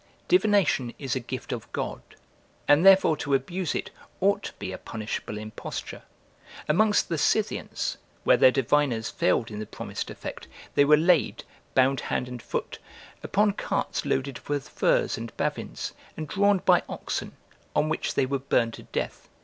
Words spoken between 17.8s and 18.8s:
which they were burned